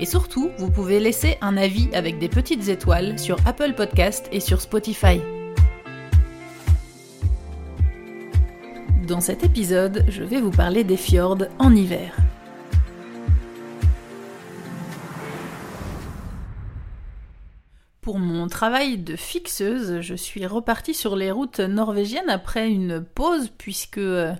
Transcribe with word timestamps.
Et 0.00 0.06
surtout, 0.06 0.50
vous 0.58 0.70
pouvez 0.70 0.98
laisser 0.98 1.38
un 1.40 1.56
avis 1.56 1.88
avec 1.94 2.18
des 2.18 2.28
petites 2.28 2.68
étoiles 2.68 3.16
sur 3.16 3.36
Apple 3.46 3.74
Podcast 3.74 4.28
et 4.32 4.40
sur 4.40 4.60
Spotify. 4.60 5.20
Dans 9.06 9.20
cet 9.20 9.44
épisode, 9.44 10.04
je 10.08 10.24
vais 10.24 10.40
vous 10.40 10.50
parler 10.50 10.82
des 10.82 10.96
fjords 10.96 11.46
en 11.60 11.72
hiver. 11.74 12.16
Pour 18.00 18.18
mon 18.18 18.48
travail 18.48 18.98
de 18.98 19.16
fixeuse, 19.16 20.00
je 20.00 20.14
suis 20.14 20.44
repartie 20.44 20.92
sur 20.92 21.16
les 21.16 21.30
routes 21.30 21.60
norvégiennes 21.60 22.28
après 22.28 22.68
une 22.68 23.02
pause, 23.02 23.50
puisque 23.56 23.98
euh, 23.98 24.34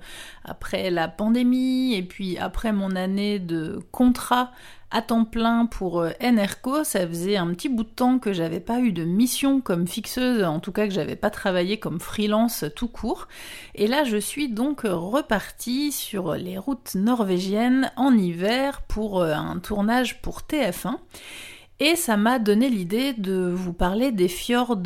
après 0.44 0.90
la 0.90 1.08
pandémie 1.08 1.94
et 1.94 2.02
puis 2.02 2.36
après 2.38 2.72
mon 2.72 2.94
année 2.96 3.38
de 3.38 3.80
contrat 3.90 4.50
à 4.94 5.02
temps 5.02 5.24
plein 5.24 5.66
pour 5.66 6.00
euh, 6.00 6.10
NRCO, 6.22 6.84
ça 6.84 7.06
faisait 7.06 7.36
un 7.36 7.48
petit 7.48 7.68
bout 7.68 7.82
de 7.82 7.88
temps 7.88 8.20
que 8.20 8.32
j'avais 8.32 8.60
pas 8.60 8.78
eu 8.78 8.92
de 8.92 9.04
mission 9.04 9.60
comme 9.60 9.88
fixeuse, 9.88 10.44
en 10.44 10.60
tout 10.60 10.70
cas 10.70 10.86
que 10.86 10.94
j'avais 10.94 11.16
pas 11.16 11.30
travaillé 11.30 11.78
comme 11.78 11.98
freelance 11.98 12.64
tout 12.76 12.86
court. 12.86 13.26
Et 13.74 13.88
là, 13.88 14.04
je 14.04 14.16
suis 14.16 14.48
donc 14.48 14.82
repartie 14.84 15.90
sur 15.90 16.34
les 16.34 16.58
routes 16.58 16.94
norvégiennes 16.94 17.90
en 17.96 18.16
hiver 18.16 18.82
pour 18.82 19.20
euh, 19.20 19.34
un 19.34 19.58
tournage 19.58 20.22
pour 20.22 20.42
TF1. 20.42 20.94
Et 21.80 21.96
ça 21.96 22.16
m'a 22.16 22.38
donné 22.38 22.70
l'idée 22.70 23.14
de 23.14 23.50
vous 23.52 23.72
parler 23.72 24.12
des 24.12 24.28
fjords 24.28 24.78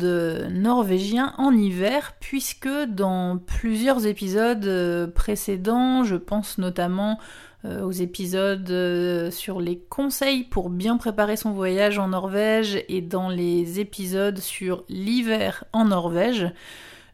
norvégiens 0.49 1.35
en 1.37 1.55
hiver, 1.55 2.13
puisque 2.19 2.67
dans 2.67 3.37
plusieurs 3.37 4.07
épisodes 4.07 4.65
euh, 4.65 5.05
précédents, 5.05 6.03
je 6.03 6.15
pense 6.15 6.57
notamment 6.57 7.19
euh, 7.65 7.81
aux 7.81 7.91
épisodes 7.91 8.69
euh, 8.69 9.31
sur 9.31 9.59
les 9.59 9.79
conseils 9.79 10.45
pour 10.45 10.69
bien 10.69 10.95
préparer 10.95 11.35
son 11.35 11.51
voyage 11.51 11.99
en 11.99 12.09
Norvège 12.09 12.83
et 12.87 13.01
dans 13.01 13.27
les 13.29 13.81
épisodes 13.81 14.39
sur 14.39 14.85
l'hiver 14.87 15.65
en 15.73 15.85
Norvège, 15.85 16.51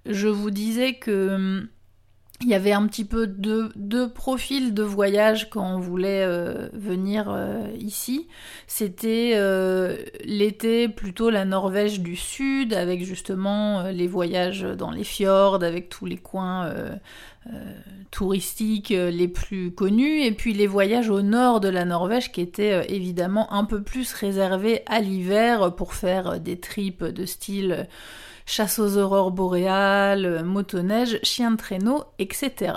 je 0.05 0.27
vous 0.27 0.51
disais 0.51 0.93
que 0.93 1.29
hum, 1.33 1.67
il 2.41 2.49
y 2.49 2.53
avait 2.53 2.73
un 2.73 2.85
petit 2.87 3.05
peu 3.05 3.27
deux, 3.27 4.09
profils 4.09 4.73
de 4.73 4.83
voyage 4.83 5.49
quand 5.49 5.75
on 5.75 5.79
voulait 5.79 6.23
euh, 6.23 6.67
venir 6.73 7.27
euh, 7.29 7.65
ici. 7.79 8.27
C'était 8.67 9.33
euh, 9.35 9.97
l'été 10.25 10.89
plutôt 10.89 11.29
la 11.29 11.45
Norvège 11.45 12.01
du 12.01 12.17
Sud, 12.17 12.73
avec 12.73 13.05
justement 13.05 13.83
les 13.83 14.07
voyages 14.07 14.63
dans 14.63 14.91
les 14.91 15.05
fjords, 15.05 15.63
avec 15.63 15.87
tous 15.87 16.05
les 16.05 16.17
coins 16.17 16.71
touristiques 18.11 18.89
les 18.89 19.27
plus 19.27 19.71
connus, 19.71 20.23
et 20.23 20.31
puis 20.31 20.53
les 20.53 20.67
voyages 20.67 21.09
au 21.09 21.21
nord 21.21 21.59
de 21.61 21.69
la 21.69 21.85
Norvège 21.85 22.31
qui 22.31 22.41
étaient 22.41 22.91
évidemment 22.93 23.53
un 23.53 23.65
peu 23.65 23.81
plus 23.81 24.11
réservés 24.13 24.81
à 24.87 24.99
l'hiver 24.99 25.75
pour 25.75 25.93
faire 25.93 26.39
des 26.39 26.59
trips 26.59 27.03
de 27.03 27.25
style 27.25 27.87
chasse 28.45 28.79
aux 28.79 28.97
aurores 28.97 29.31
boréales, 29.31 30.43
motoneige, 30.43 31.19
chien 31.23 31.51
de 31.51 31.57
traîneau, 31.57 32.03
etc. 32.19 32.73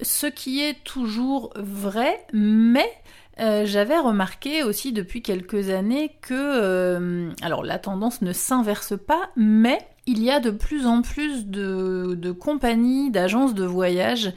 Ce 0.00 0.26
qui 0.26 0.60
est 0.62 0.82
toujours 0.84 1.52
vrai, 1.56 2.24
mais 2.32 2.90
euh, 3.40 3.64
j'avais 3.64 3.98
remarqué 3.98 4.62
aussi 4.62 4.92
depuis 4.92 5.22
quelques 5.22 5.70
années 5.70 6.16
que, 6.20 6.34
euh, 6.34 7.30
alors 7.40 7.64
la 7.64 7.78
tendance 7.78 8.20
ne 8.22 8.32
s'inverse 8.32 8.94
pas, 8.98 9.30
mais 9.36 9.78
il 10.06 10.22
y 10.22 10.30
a 10.30 10.40
de 10.40 10.50
plus 10.50 10.86
en 10.86 11.02
plus 11.02 11.46
de, 11.46 12.14
de 12.14 12.32
compagnies, 12.32 13.10
d'agences 13.10 13.54
de 13.54 13.64
voyage 13.64 14.32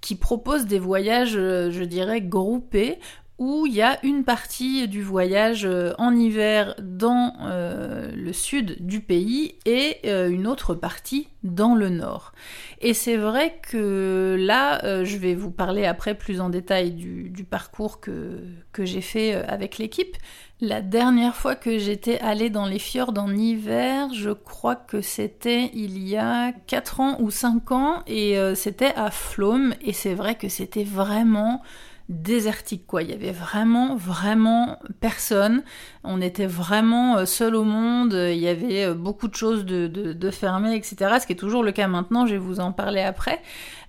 qui 0.00 0.14
proposent 0.14 0.66
des 0.66 0.78
voyages, 0.78 1.36
euh, 1.36 1.70
je 1.70 1.84
dirais, 1.84 2.20
groupés 2.20 2.98
où 3.38 3.66
il 3.66 3.74
y 3.74 3.82
a 3.82 4.04
une 4.04 4.24
partie 4.24 4.88
du 4.88 5.00
voyage 5.00 5.64
euh, 5.64 5.92
en 5.98 6.14
hiver 6.14 6.74
dans 6.82 7.34
euh, 7.42 8.10
le 8.12 8.32
sud 8.32 8.84
du 8.84 9.00
pays 9.00 9.54
et 9.64 9.98
euh, 10.06 10.28
une 10.28 10.48
autre 10.48 10.74
partie 10.74 11.28
dans 11.44 11.76
le 11.76 11.88
nord. 11.88 12.32
Et 12.80 12.94
c'est 12.94 13.16
vrai 13.16 13.60
que 13.62 14.36
là, 14.38 15.04
je 15.04 15.16
vais 15.16 15.34
vous 15.34 15.50
parler 15.50 15.84
après 15.84 16.14
plus 16.14 16.40
en 16.40 16.48
détail 16.48 16.90
du, 16.90 17.44
parcours 17.48 18.00
que, 18.00 18.40
j'ai 18.78 19.00
fait 19.00 19.34
avec 19.34 19.78
l'équipe. 19.78 20.16
La 20.60 20.80
dernière 20.80 21.36
fois 21.36 21.54
que 21.54 21.78
j'étais 21.78 22.18
allée 22.20 22.50
dans 22.50 22.66
les 22.66 22.78
fjords 22.80 23.14
en 23.16 23.34
hiver, 23.34 24.12
je 24.14 24.30
crois 24.30 24.76
que 24.76 25.00
c'était 25.00 25.70
il 25.74 26.06
y 26.06 26.16
a 26.16 26.52
4 26.66 27.00
ans 27.00 27.16
ou 27.20 27.30
5 27.30 27.72
ans 27.72 28.02
et 28.06 28.36
c'était 28.54 28.94
à 28.96 29.10
Flom 29.10 29.74
et 29.80 29.92
c'est 29.92 30.14
vrai 30.14 30.34
que 30.34 30.48
c'était 30.48 30.84
vraiment 30.84 31.62
désertique 32.08 32.86
quoi. 32.86 33.02
Il 33.02 33.10
y 33.10 33.12
avait 33.12 33.32
vraiment 33.32 33.96
vraiment 33.96 34.78
personne. 35.00 35.62
On 36.04 36.20
était 36.20 36.46
vraiment 36.46 37.18
euh, 37.18 37.26
seul 37.26 37.54
au 37.54 37.64
monde. 37.64 38.12
Il 38.14 38.38
y 38.38 38.48
avait 38.48 38.86
euh, 38.86 38.94
beaucoup 38.94 39.28
de 39.28 39.34
choses 39.34 39.64
de, 39.64 39.86
de, 39.86 40.30
fermées, 40.30 40.74
etc. 40.74 41.18
Ce 41.20 41.26
qui 41.26 41.34
est 41.34 41.36
toujours 41.36 41.62
le 41.62 41.72
cas 41.72 41.86
maintenant. 41.86 42.26
Je 42.26 42.32
vais 42.32 42.38
vous 42.38 42.60
en 42.60 42.72
parler 42.72 43.02
après. 43.02 43.40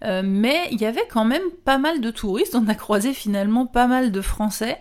Euh, 0.03 0.21
mais 0.23 0.67
il 0.71 0.81
y 0.81 0.85
avait 0.85 1.07
quand 1.09 1.25
même 1.25 1.49
pas 1.63 1.77
mal 1.77 2.01
de 2.01 2.11
touristes. 2.11 2.55
On 2.55 2.67
a 2.67 2.75
croisé 2.75 3.13
finalement 3.13 3.65
pas 3.65 3.87
mal 3.87 4.11
de 4.11 4.21
Français. 4.21 4.79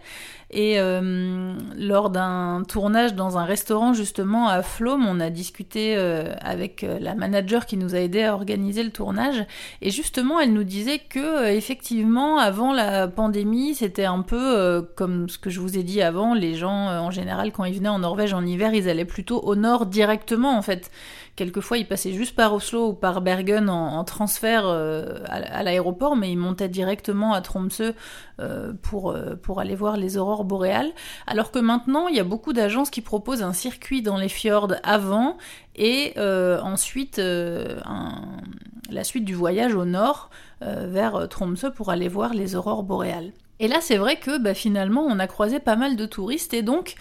Et 0.51 0.81
euh, 0.81 1.59
lors 1.77 2.09
d'un 2.09 2.63
tournage 2.67 3.15
dans 3.15 3.37
un 3.37 3.45
restaurant 3.45 3.93
justement 3.93 4.49
à 4.49 4.63
Flôme, 4.63 5.07
on 5.07 5.21
a 5.21 5.29
discuté 5.29 5.95
euh, 5.97 6.33
avec 6.41 6.85
euh, 6.85 6.99
la 7.01 7.15
manager 7.15 7.67
qui 7.67 7.77
nous 7.77 7.95
a 7.95 7.99
aidé 7.99 8.23
à 8.23 8.35
organiser 8.35 8.83
le 8.83 8.91
tournage. 8.91 9.45
Et 9.83 9.91
justement, 9.91 10.41
elle 10.41 10.55
nous 10.55 10.65
disait 10.65 11.01
que 11.01 11.49
effectivement, 11.53 12.39
avant 12.39 12.73
la 12.73 13.09
pandémie, 13.09 13.75
c'était 13.75 14.07
un 14.07 14.23
peu 14.23 14.89
comme 14.97 15.29
ce 15.29 15.37
que 15.37 15.51
je 15.51 15.61
vous 15.61 15.77
ai 15.77 15.83
dit 15.83 16.01
avant. 16.01 16.33
Les 16.33 16.55
gens, 16.55 16.89
en 16.89 17.11
général, 17.11 17.53
quand 17.53 17.65
ils 17.65 17.75
venaient 17.75 17.89
en 17.89 17.99
Norvège 17.99 18.33
en 18.33 18.45
hiver, 18.45 18.73
ils 18.73 18.89
allaient 18.89 19.05
plutôt 19.05 19.41
au 19.41 19.55
nord 19.55 19.85
directement 19.85 20.57
en 20.57 20.63
fait. 20.63 20.91
Quelquefois, 21.39 21.79
ils 21.79 21.87
passaient 21.87 22.11
juste 22.11 22.35
par 22.35 22.53
Oslo 22.53 22.89
ou 22.89 22.93
par 22.95 23.21
Bergen 23.21 23.71
en, 23.71 24.03
transfert 24.03 24.65
euh, 24.67 25.21
à, 25.29 25.63
l'aéroport, 25.63 26.17
mais 26.17 26.33
ils 26.33 26.37
montaient 26.37 26.69
directement 26.69 27.33
à 27.33 27.41
Tromsø 27.41 27.95
euh, 28.41 28.73
pour, 28.83 29.13
euh, 29.13 29.37
pour 29.37 29.61
aller 29.61 29.77
voir 29.77 29.97
les 29.97 30.17
aurores 30.17 30.43
boréales. 30.43 30.91
Alors 31.29 31.53
que 31.53 31.61
maintenant, 31.61 32.09
il 32.09 32.17
y 32.17 32.19
a 32.19 32.25
beaucoup 32.25 32.53
d'agences 32.53 32.91
qui 32.91 33.03
proposent 33.03 33.45
un 33.45 33.53
circuit 33.53 34.03
dans 34.03 34.17
les 34.17 34.29
fjords 34.29 34.75
avant 34.83 35.37
et 35.77 36.15
ensuite 36.19 37.19
la 37.19 39.05
suite 39.05 39.25
du 39.25 39.35
voyage 39.35 39.77
au 39.77 39.85
nord 39.85 40.31
vers 40.61 41.29
Tromsø 41.29 41.71
pour 41.71 41.91
aller 41.91 42.09
voir 42.09 42.35
les 42.35 42.57
aurores 42.57 42.83
boréales. 42.83 43.31
Et 43.61 43.69
là, 43.69 43.81
c'est 43.81 43.97
vrai 43.97 44.17
que 44.17 44.39
bah, 44.39 44.55
finalement, 44.55 45.03
on 45.03 45.19
a 45.19 45.27
croisé 45.27 45.59
pas 45.59 45.77
mal 45.77 45.97
de 45.97 46.07
touristes 46.07 46.55
et 46.55 46.63
donc 46.63 46.95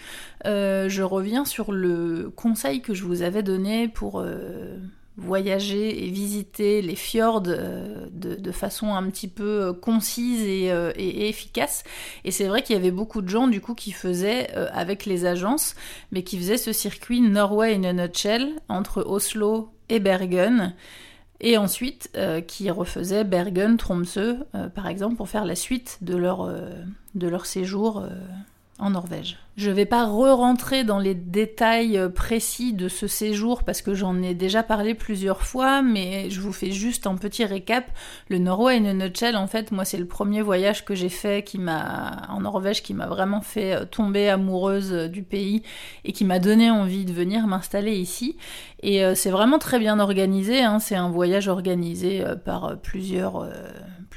euh, 0.46 0.88
je 0.88 1.02
reviens 1.02 1.44
sur 1.44 1.72
le 1.72 2.32
conseil 2.34 2.80
que 2.80 2.94
je 2.94 3.04
vous 3.04 3.22
avais 3.22 3.44
donné 3.44 3.86
pour 3.86 4.20
euh, 4.20 4.76
voyager 5.16 6.04
et 6.04 6.10
visiter 6.10 6.82
les 6.82 6.96
fjords 6.96 7.44
euh, 7.46 8.06
de, 8.10 8.52
façon 8.52 8.94
un 8.94 9.08
petit 9.08 9.28
peu 9.28 9.72
concise 9.72 10.42
et, 10.42 11.28
efficace. 11.28 11.84
Et 12.24 12.32
c'est 12.32 12.48
vrai 12.48 12.62
qu'il 12.62 12.74
y 12.74 12.78
avait 12.78 12.90
beaucoup 12.90 13.22
de 13.22 13.28
gens 13.28 13.46
du 13.46 13.60
coup 13.60 13.74
qui 13.74 13.92
faisaient 13.92 14.50
avec 14.72 15.06
les 15.06 15.26
agences, 15.26 15.76
mais 16.10 16.24
qui 16.24 16.38
faisaient 16.38 16.56
ce 16.56 16.72
circuit 16.72 17.20
Norway 17.20 17.74
in 17.74 17.84
a 17.84 17.92
nutshell 17.92 18.54
entre 18.68 19.04
Oslo 19.06 19.70
et 19.88 20.00
Bergen 20.00 20.74
et 21.40 21.56
ensuite 21.56 22.10
euh, 22.16 22.40
qui 22.40 22.70
refaisaient 22.70 23.24
Bergen, 23.24 23.76
Tromsø, 23.76 24.38
euh, 24.54 24.68
par 24.68 24.88
exemple, 24.88 25.16
pour 25.16 25.28
faire 25.28 25.44
la 25.44 25.54
suite 25.54 25.98
de 26.00 26.16
leur, 26.16 26.42
euh, 26.42 26.70
de 27.14 27.28
leur 27.28 27.46
séjour 27.46 28.04
en 28.78 28.90
Norvège. 28.90 29.38
Je 29.58 29.70
ne 29.70 29.74
vais 29.74 29.86
pas 29.86 30.06
re-rentrer 30.06 30.84
dans 30.84 31.00
les 31.00 31.16
détails 31.16 31.98
euh, 31.98 32.08
précis 32.08 32.72
de 32.74 32.86
ce 32.86 33.08
séjour 33.08 33.64
parce 33.64 33.82
que 33.82 33.92
j'en 33.92 34.22
ai 34.22 34.32
déjà 34.32 34.62
parlé 34.62 34.94
plusieurs 34.94 35.42
fois, 35.42 35.82
mais 35.82 36.30
je 36.30 36.40
vous 36.40 36.52
fais 36.52 36.70
juste 36.70 37.08
un 37.08 37.16
petit 37.16 37.44
récap. 37.44 37.90
Le 38.28 38.38
Norway 38.38 38.76
in 38.76 38.84
a 38.84 38.94
nutshell, 38.94 39.34
en 39.34 39.48
fait, 39.48 39.72
moi, 39.72 39.84
c'est 39.84 39.96
le 39.96 40.06
premier 40.06 40.42
voyage 40.42 40.84
que 40.84 40.94
j'ai 40.94 41.08
fait 41.08 41.42
qui 41.42 41.58
en 41.58 42.40
Norvège 42.40 42.84
qui 42.84 42.94
m'a 42.94 43.08
vraiment 43.08 43.40
fait 43.40 43.74
euh, 43.74 43.84
tomber 43.84 44.28
amoureuse 44.28 44.92
euh, 44.92 45.08
du 45.08 45.24
pays 45.24 45.64
et 46.04 46.12
qui 46.12 46.24
m'a 46.24 46.38
donné 46.38 46.70
envie 46.70 47.04
de 47.04 47.12
venir 47.12 47.48
m'installer 47.48 47.96
ici. 47.96 48.36
Et 48.84 49.02
c'est 49.16 49.30
vraiment 49.30 49.58
très 49.58 49.80
bien 49.80 49.98
organisé, 49.98 50.62
hein. 50.62 50.78
c'est 50.78 50.94
un 50.94 51.10
voyage 51.10 51.48
organisé 51.48 52.22
par 52.44 52.78
plusieurs 52.80 53.44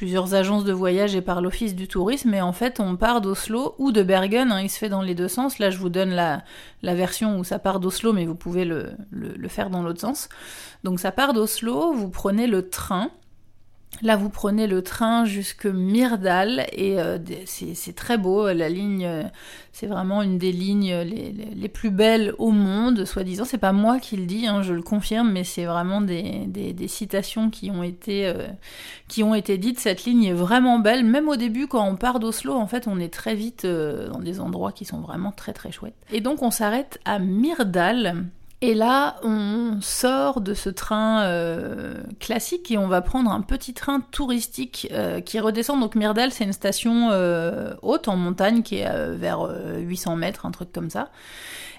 plusieurs 0.01 0.33
agences 0.33 0.63
de 0.63 0.73
voyage 0.73 1.15
et 1.15 1.21
par 1.21 1.41
l'office 1.41 1.75
du 1.75 1.87
tourisme. 1.87 2.33
Et 2.33 2.41
en 2.41 2.53
fait, 2.53 2.79
on 2.79 2.95
part 2.95 3.21
d'Oslo 3.21 3.75
ou 3.77 3.91
de 3.91 4.01
Bergen. 4.01 4.51
Hein, 4.51 4.61
il 4.61 4.69
se 4.69 4.79
fait 4.79 4.89
dans 4.89 5.03
les 5.03 5.13
deux 5.13 5.27
Là, 5.59 5.69
je 5.69 5.77
vous 5.77 5.89
donne 5.89 6.11
la, 6.11 6.43
version 6.81 7.39
où 7.39 7.43
ça 7.43 7.59
part 7.59 7.79
d'Oslo, 7.79 8.13
mais 8.13 8.25
vous 8.25 8.35
pouvez 8.35 8.65
le 8.65 9.47
faire 9.47 9.69
dans 9.69 9.83
l'autre 9.83 10.01
sens. 10.01 10.29
Donc 10.83 10.99
ça 10.99 11.11
part 11.11 11.33
d'Oslo, 11.33 11.93
vous 11.93 12.09
prenez 12.09 12.47
le 12.47 12.69
train. 12.69 13.11
Là, 14.01 14.15
vous 14.15 14.29
prenez 14.29 14.65
le 14.65 14.81
train 14.81 15.25
jusque 15.25 15.67
Myrdal 15.67 16.65
et 16.71 16.99
euh, 16.99 17.19
c'est 17.45 17.95
très 17.95 18.17
beau. 18.17 18.51
La 18.51 18.67
ligne, 18.67 19.05
euh, 19.05 19.23
c'est 19.73 19.85
vraiment 19.85 20.23
une 20.23 20.39
des 20.39 20.51
lignes 20.51 20.95
les, 21.01 21.31
les, 21.31 21.69
plus 21.69 21.91
belles 21.91 22.33
au 22.39 22.49
monde, 22.49 23.05
soi-disant. 23.05 23.45
C'est 23.45 23.59
pas 23.59 23.73
moi 23.73 23.99
qui 23.99 24.17
le 24.17 24.25
dis, 24.25 24.47
hein, 24.47 24.63
je 24.63 24.73
le 24.73 24.81
confirme, 24.81 25.31
mais 25.31 25.43
c'est 25.43 25.65
vraiment 25.65 26.01
des, 26.01 26.73
citations 26.87 27.51
qui 27.51 27.69
ont 27.69 27.83
été 27.83 28.25
euh, 28.25 28.47
qui 29.07 29.21
ont 29.21 29.35
été 29.35 29.59
dites. 29.59 29.79
Cette 29.79 30.05
ligne 30.05 30.23
est 30.23 30.33
vraiment 30.33 30.79
belle. 30.79 31.05
Même 31.05 31.29
au 31.29 31.35
début, 31.35 31.67
quand 31.67 31.87
on 31.87 31.95
part 31.95 32.19
d'Oslo, 32.19 32.55
en 32.55 32.65
fait, 32.65 32.87
on 32.87 32.99
est 32.99 33.13
très 33.13 33.35
vite 33.35 33.67
dans 33.67 34.19
des 34.19 34.39
endroits 34.39 34.71
qui 34.71 34.85
sont 34.85 35.01
vraiment 35.01 35.31
très 35.31 35.53
très 35.53 35.71
chouettes. 35.71 35.93
Et 36.11 36.21
donc, 36.21 36.41
on 36.41 36.49
s'arrête 36.49 36.99
à 37.05 37.19
Myrdal. 37.19 38.25
Et 38.63 38.75
là, 38.75 39.15
on 39.23 39.79
sort 39.81 40.39
de 40.39 40.53
ce 40.53 40.69
train 40.69 41.23
euh, 41.23 41.95
classique 42.19 42.69
et 42.69 42.77
on 42.77 42.87
va 42.87 43.01
prendre 43.01 43.31
un 43.31 43.41
petit 43.41 43.73
train 43.73 44.01
touristique 44.01 44.87
euh, 44.91 45.19
qui 45.19 45.39
redescend. 45.39 45.79
Donc 45.79 45.95
Myrdal, 45.95 46.31
c'est 46.31 46.43
une 46.43 46.53
station 46.53 47.09
euh, 47.09 47.73
haute 47.81 48.07
en 48.07 48.15
montagne 48.15 48.61
qui 48.61 48.77
est 48.77 49.15
vers 49.15 49.49
800 49.77 50.15
mètres, 50.15 50.45
un 50.45 50.51
truc 50.51 50.71
comme 50.71 50.91
ça. 50.91 51.09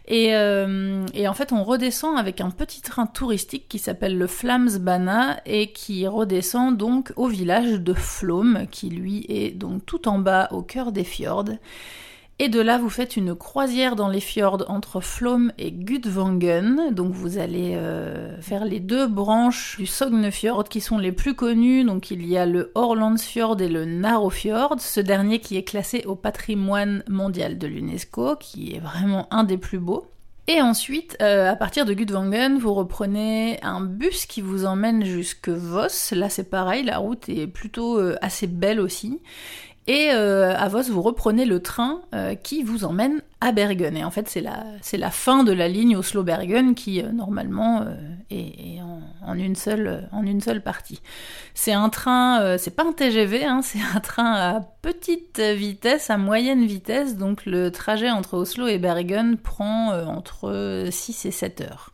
Et, 0.09 0.35
en 0.35 1.35
fait, 1.35 1.53
on 1.53 1.63
redescend 1.63 2.19
avec 2.19 2.41
un 2.41 2.51
petit 2.51 2.83
train 2.83 3.07
touristique 3.07 3.69
qui 3.69 3.79
s'appelle 3.79 4.19
le 4.19 4.27
Flamsbana 4.27 5.41
et 5.47 5.71
qui 5.71 6.09
redescend 6.09 6.77
donc 6.77 7.13
au 7.15 7.29
village 7.29 7.75
de 7.75 7.95
Flom, 7.95 8.67
qui 8.73 8.91
lui 8.91 9.25
est 9.29 9.53
donc 9.53 9.87
tout 9.87 10.09
en 10.09 10.19
bas 10.19 10.49
au 10.51 10.63
cœur 10.63 10.91
des 10.91 11.05
fjords. 11.05 11.45
Et 12.43 12.49
de 12.49 12.59
là, 12.59 12.77
vous 12.77 12.91
faites 12.91 13.17
une 13.17 13.37
croisière 13.37 13.95
dans 13.95 14.09
les 14.09 14.19
fjords 14.19 14.65
entre 14.67 15.01
Flom 15.01 15.53
et 15.59 15.71
Gudvangen. 15.71 16.93
Donc 16.93 17.13
vous 17.13 17.39
allez 17.39 17.77
euh, 17.77 18.37
faire 18.41 18.65
les 18.65 18.81
deux 18.81 19.07
branches 19.07 19.77
du 19.79 19.87
Sognefjord 19.87 20.65
qui 20.65 20.81
sont 20.81 20.99
les 20.99 21.13
plus 21.13 21.37
connues. 21.37 21.85
Donc 21.85 22.11
il 22.11 22.27
y 22.27 22.37
a 22.37 22.45
le 22.45 22.73
Horlandsfjord 22.75 23.61
et 23.61 23.69
le 23.69 23.85
Narofjord. 23.85 24.81
Ce 24.81 24.99
dernier 24.99 25.39
qui 25.39 25.57
est 25.57 25.63
classé 25.63 26.03
au 26.05 26.17
patrimoine 26.17 27.05
mondial 27.09 27.59
de 27.59 27.69
l'UNESCO, 27.69 28.35
qui 28.35 28.75
est 28.75 28.81
vraiment 28.81 29.29
un 29.33 29.45
des 29.45 29.57
plus 29.57 29.79
beaux. 29.79 30.09
Et 30.49 30.61
ensuite, 30.61 31.17
euh, 31.23 31.49
à 31.49 31.55
partir 31.55 31.85
de 31.85 31.95
Gudvangen, 31.95 32.59
vous 32.59 32.75
reprenez 32.75 33.61
un 33.63 33.81
bus 33.81 34.27
qui 34.27 34.41
vous 34.41 34.67
emmène 34.67 35.05
jusque 35.05 35.49
Voss. 35.49 36.11
Là, 36.11 36.29
c'est 36.29 36.51
pareil, 36.51 36.83
la 36.83 36.99
route 36.99 37.29
est 37.29 37.47
plutôt 37.47 38.01
euh, 38.01 38.17
assez 38.21 38.49
belle 38.49 38.81
aussi. 38.81 39.21
Et 39.89 40.11
euh, 40.13 40.57
à 40.57 40.69
Vos, 40.69 40.83
vous 40.83 41.03
reprenez 41.03 41.45
le 41.45 41.61
train 41.61 42.03
euh, 42.15 42.37
qui 42.37 42.63
vous 42.63 42.85
emmène 42.85 43.21
à 43.41 43.51
Bergen. 43.51 43.97
Et 43.97 44.05
en 44.05 44.13
fait, 44.13 44.29
c'est 44.29 44.41
la, 44.41 45.11
fin 45.11 45.43
de 45.43 45.53
la 45.53 45.67
ligne 45.67 45.97
Oslo-Bergen 45.97 46.77
qui, 46.77 47.03
euh, 47.03 47.11
normalement, 47.11 47.85
est, 48.31 48.81
en, 49.27 49.35
une 49.35 49.57
seule, 49.57 50.09
en 50.13 50.25
une 50.25 50.41
seule 50.41 50.63
partie. 50.63 51.01
C'est 51.55 51.73
un 51.73 51.89
train, 51.89 52.57
c'est 52.59 52.77
pas 52.77 52.85
un 52.85 52.93
TGV, 52.93 53.45
hein, 53.45 53.61
c'est 53.65 53.81
un 53.95 54.01
train 54.01 54.33
à 54.33 54.61
petite 54.83 55.41
vitesse, 55.41 56.11
à 56.11 56.17
moyenne 56.17 56.65
vitesse. 56.65 57.17
Donc 57.17 57.45
le 57.45 57.73
trajet 57.73 58.11
entre 58.11 58.35
Oslo 58.35 58.69
et 58.69 58.79
Bergen 58.79 59.37
prend 59.37 59.93
entre 60.07 60.87
6 60.91 61.27
et 61.27 61.33
7 61.33 61.61
heures. 61.63 61.93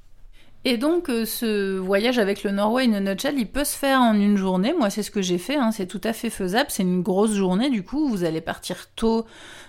Et 0.65 0.77
donc 0.77 1.09
euh, 1.09 1.25
ce 1.25 1.79
voyage 1.79 2.19
avec 2.19 2.43
le 2.43 2.51
Norway 2.51 2.85
in 2.85 2.93
a 2.93 3.01
nutshell, 3.01 3.39
il 3.39 3.47
peut 3.47 3.65
se 3.65 3.77
faire 3.77 4.01
en 4.01 4.15
une 4.15 4.37
journée. 4.37 4.75
Moi, 4.77 4.91
c'est 4.91 5.05
ce 5.05 5.11
que 5.11 5.23
j'ai 5.23 5.39
fait. 5.39 5.55
Hein. 5.57 5.71
C'est 5.71 5.87
tout 5.87 6.01
à 6.03 6.13
fait 6.13 6.31
faisable. 6.31 6.67
C'est 6.69 6.83
une 6.83 7.03
grosse 7.03 7.33
journée. 7.33 7.71
Du 7.71 7.85
coup, 7.85 8.09
vous 8.09 8.25
allez 8.25 8.41
partir 8.41 8.91
tôt 8.97 9.25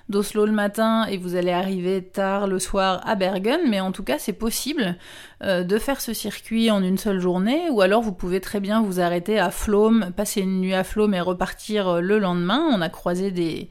d'Oslo 0.10 0.48
le 0.48 0.52
matin 0.52 1.06
et 1.06 1.18
vous 1.18 1.36
allez 1.36 1.52
arriver 1.52 2.04
tard 2.04 2.48
le 2.48 2.58
soir 2.58 3.02
à 3.08 3.14
Bergen. 3.14 3.62
Mais 3.70 3.80
en 3.80 3.92
tout 3.92 4.04
cas, 4.04 4.18
c'est 4.18 4.34
possible 4.34 4.98
euh, 5.44 5.64
de 5.64 5.78
faire 5.78 6.02
ce 6.02 6.14
circuit 6.14 6.72
en 6.72 6.82
une 6.82 6.98
seule 6.98 7.20
journée. 7.20 7.70
Ou 7.70 7.82
alors, 7.82 8.02
vous 8.02 8.14
pouvez 8.14 8.42
très 8.42 8.60
bien 8.60 8.82
vous 8.82 9.00
arrêter 9.00 9.38
à 9.38 9.52
Flom, 9.52 10.12
passer 10.18 10.42
une 10.42 10.60
nuit 10.60 10.74
à 10.74 10.84
Flom 10.84 11.14
et 11.14 11.22
repartir 11.22 11.88
euh, 11.88 12.02
le 12.02 12.18
lendemain. 12.18 12.68
On 12.74 12.82
a 12.82 12.90
croisé 12.90 13.30
des 13.30 13.70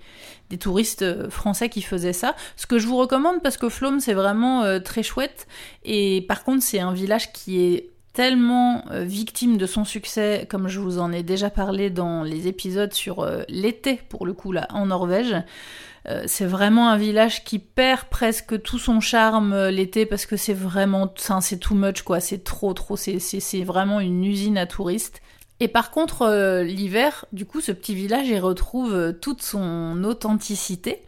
des 0.51 0.59
touristes 0.59 1.03
euh, 1.03 1.31
français 1.31 1.69
qui 1.69 1.83
faisaient 1.83 2.13
ça. 2.13 2.35
Ce 2.57 2.67
que 2.67 2.79
je 2.79 2.87
vous 2.87 2.97
recommande 2.97 3.43
parce 3.43 3.57
que 3.57 3.69
Flom 3.69 4.01
c'est 4.01 4.15
vraiment 4.15 4.63
euh, 4.63 4.81
très 4.81 5.03
chouette 5.03 5.47
et 5.85 6.25
par 6.29 6.45
contre 6.45 6.63
c'est 6.63 6.81
un 6.81 6.93
village 6.93 7.33
qui 7.33 7.61
est 7.61 7.91
tellement 8.13 8.85
euh, 8.91 9.05
victime 9.05 9.59
de 9.59 9.67
son 9.67 9.85
succès, 9.85 10.47
comme 10.49 10.69
je 10.69 10.81
vous 10.81 10.99
en 10.99 11.13
ai 11.13 11.23
déjà 11.23 11.51
parlé 11.51 11.91
dans 11.91 12.23
les 12.25 12.49
épisodes 12.49 12.93
sur 12.93 13.25
l'été, 13.49 14.01
pour 14.09 14.27
le 14.27 14.33
coup, 14.33 14.51
là, 14.51 14.67
en 14.71 14.87
Norvège. 14.87 15.37
c'est 16.27 16.47
vraiment 16.47 16.89
un 16.89 16.97
village 16.97 17.45
qui 17.45 17.61
perd 17.61 18.07
presque 18.11 18.61
tout 18.63 18.79
son 18.79 18.99
charme 18.99 19.69
l'été 19.69 20.05
parce 20.05 20.27
que 20.27 20.37
c'est 20.37 20.55
vraiment, 20.55 21.13
c'est 21.17 21.61
too 21.61 21.77
much, 21.77 22.03
quoi. 22.03 22.19
C'est 22.19 22.43
trop, 22.43 22.73
trop, 22.73 22.97
c'est 22.97 23.63
vraiment 23.63 24.01
une 24.01 24.25
usine 24.25 24.59
à 24.59 24.67
touristes. 24.67 25.21
Et 25.61 25.69
par 25.69 25.91
contre, 25.91 26.23
euh, 26.23 26.63
l'hiver, 26.63 27.25
du 27.33 27.45
coup, 27.45 27.61
ce 27.61 27.73
petit 27.73 27.95
village, 27.95 28.29
il 28.29 28.39
retrouve 28.39 28.95
euh, 28.95 29.13
toute 29.13 29.43
son 29.43 30.05
authenticité. 30.05 31.03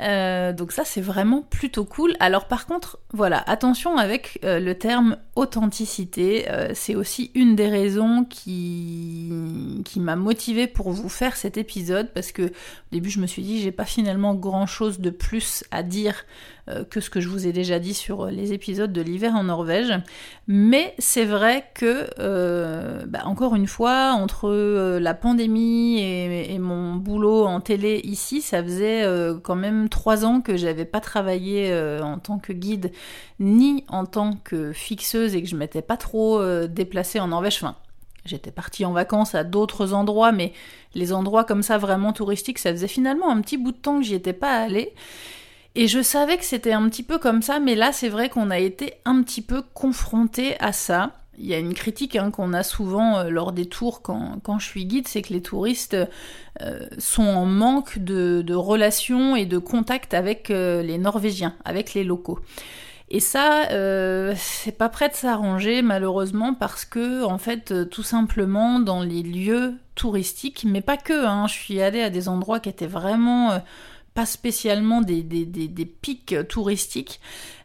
Euh, 0.00 0.52
donc 0.52 0.72
ça, 0.72 0.84
c'est 0.84 1.00
vraiment 1.00 1.42
plutôt 1.42 1.84
cool. 1.84 2.14
Alors 2.20 2.46
par 2.46 2.66
contre, 2.66 2.98
voilà, 3.12 3.42
attention 3.46 3.96
avec 3.96 4.38
le 4.42 4.72
terme 4.74 5.16
authenticité. 5.34 6.46
c'est 6.74 6.94
aussi 6.94 7.30
une 7.34 7.56
des 7.56 7.68
raisons 7.68 8.24
qui, 8.24 9.32
qui 9.84 10.00
m'a 10.00 10.16
motivée 10.16 10.66
pour 10.66 10.90
vous 10.90 11.08
faire 11.08 11.36
cet 11.36 11.56
épisode, 11.56 12.10
parce 12.12 12.32
que 12.32 12.42
au 12.42 12.92
début, 12.92 13.10
je 13.10 13.20
me 13.20 13.26
suis 13.26 13.42
dit, 13.42 13.60
j'ai 13.60 13.72
pas 13.72 13.84
finalement 13.84 14.34
grand-chose 14.34 15.00
de 15.00 15.10
plus 15.10 15.64
à 15.70 15.82
dire 15.82 16.24
euh, 16.68 16.84
que 16.84 17.00
ce 17.00 17.08
que 17.10 17.20
je 17.20 17.28
vous 17.28 17.46
ai 17.46 17.52
déjà 17.52 17.78
dit 17.78 17.94
sur 17.94 18.26
les 18.26 18.52
épisodes 18.52 18.92
de 18.92 19.00
l'hiver 19.00 19.34
en 19.34 19.44
Norvège. 19.44 19.92
Mais 20.46 20.94
c'est 20.98 21.24
vrai 21.24 21.64
que, 21.74 22.06
euh, 22.18 23.04
bah, 23.06 23.20
encore 23.24 23.54
une 23.54 23.66
fois, 23.66 24.12
entre 24.12 24.48
euh, 24.48 25.00
la 25.00 25.14
pandémie 25.14 26.00
et, 26.00 26.58
mon 26.58 26.96
boulot 26.96 27.44
en 27.44 27.60
télé 27.60 28.00
ici, 28.04 28.42
ça 28.42 28.62
faisait 28.62 29.04
quand 29.42 29.54
même 29.54 29.87
trois 29.88 30.24
ans 30.24 30.40
que 30.40 30.56
j'avais 30.56 30.84
pas 30.84 31.00
travaillé 31.00 31.72
en 32.02 32.18
tant 32.18 32.38
que 32.38 32.52
guide 32.52 32.92
ni 33.40 33.84
en 33.88 34.06
tant 34.06 34.34
que 34.44 34.72
fixeuse 34.72 35.34
et 35.34 35.42
que 35.42 35.48
je 35.48 35.56
m'étais 35.56 35.82
pas 35.82 35.96
trop 35.96 36.42
déplacée 36.66 37.20
en 37.20 37.28
Norvège. 37.28 37.56
Enfin, 37.62 37.76
J'étais 38.28 38.50
partie 38.50 38.84
en 38.84 38.92
vacances 38.92 39.34
à 39.34 39.42
d'autres 39.42 39.94
endroits, 39.94 40.32
mais 40.32 40.52
les 40.94 41.12
endroits 41.12 41.44
comme 41.44 41.62
ça 41.62 41.78
vraiment 41.78 42.12
touristiques, 42.12 42.58
ça 42.58 42.70
faisait 42.70 42.88
finalement 42.88 43.30
un 43.30 43.40
petit 43.40 43.56
bout 43.56 43.72
de 43.72 43.78
temps 43.78 43.98
que 43.98 44.04
j'y 44.04 44.14
étais 44.14 44.34
pas 44.34 44.52
allée. 44.52 44.92
Et 45.74 45.88
je 45.88 46.02
savais 46.02 46.36
que 46.36 46.44
c'était 46.44 46.72
un 46.72 46.88
petit 46.88 47.02
peu 47.02 47.18
comme 47.18 47.40
ça, 47.40 47.58
mais 47.58 47.74
là 47.74 47.92
c'est 47.92 48.08
vrai 48.08 48.28
qu'on 48.28 48.50
a 48.50 48.58
été 48.58 48.94
un 49.04 49.22
petit 49.22 49.42
peu 49.42 49.62
confronté 49.74 50.60
à 50.60 50.72
ça. 50.72 51.12
Il 51.40 51.46
y 51.46 51.54
a 51.54 51.58
une 51.58 51.74
critique 51.74 52.16
hein, 52.16 52.32
qu'on 52.32 52.52
a 52.52 52.64
souvent 52.64 53.18
euh, 53.18 53.30
lors 53.30 53.52
des 53.52 53.66
tours 53.66 54.02
quand, 54.02 54.40
quand 54.42 54.58
je 54.58 54.66
suis 54.66 54.86
guide, 54.86 55.06
c'est 55.06 55.22
que 55.22 55.32
les 55.32 55.40
touristes 55.40 55.96
euh, 56.62 56.88
sont 56.98 57.22
en 57.22 57.46
manque 57.46 57.98
de, 57.98 58.42
de, 58.44 58.54
relations 58.54 59.36
et 59.36 59.46
de 59.46 59.58
contact 59.58 60.14
avec 60.14 60.50
euh, 60.50 60.82
les 60.82 60.98
Norvégiens, 60.98 61.54
avec 61.64 61.94
les 61.94 62.02
locaux. 62.02 62.40
Et 63.10 63.20
ça, 63.20 63.68
c'est 64.36 64.76
pas 64.76 64.90
prêt 64.90 65.08
de 65.08 65.14
s'arranger 65.14 65.80
malheureusement 65.80 66.52
parce 66.52 66.84
que 66.84 67.24
en 67.24 67.38
fait, 67.38 67.88
tout 67.88 68.02
simplement 68.02 68.80
dans 68.80 69.02
les 69.02 69.22
lieux 69.22 69.76
touristiques, 69.94 70.66
mais 70.68 70.82
pas 70.82 70.98
que. 70.98 71.24
Hein, 71.24 71.46
je 71.46 71.54
suis 71.54 71.80
allée 71.80 72.02
à 72.02 72.10
des 72.10 72.28
endroits 72.28 72.60
qui 72.60 72.68
étaient 72.68 72.86
vraiment 72.86 73.62
pas 74.12 74.26
spécialement 74.26 75.00
des, 75.00 75.22
des, 75.22 75.46
des, 75.46 75.86
pics 75.86 76.36
touristiques, 76.50 77.20